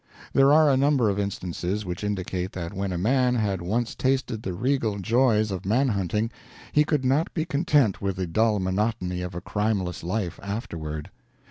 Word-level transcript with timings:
There 0.33 0.51
are 0.51 0.67
a 0.71 0.77
number 0.77 1.11
of 1.11 1.19
instances 1.19 1.85
which 1.85 2.03
indicate 2.03 2.53
that 2.53 2.73
when 2.73 2.91
a 2.91 2.97
man 2.97 3.35
had 3.35 3.61
once 3.61 3.93
tasted 3.93 4.41
the 4.41 4.55
regal 4.55 4.97
joys 4.97 5.51
of 5.51 5.63
man 5.63 5.89
hunting 5.89 6.31
he 6.71 6.83
could 6.83 7.05
not 7.05 7.31
be 7.35 7.45
content 7.45 8.01
with 8.01 8.15
the 8.15 8.25
dull 8.25 8.57
monotony 8.57 9.21
of 9.21 9.35
a 9.35 9.41
crimeless 9.41 10.01
life 10.03 10.39
after 10.41 10.75
ward. 10.79 11.11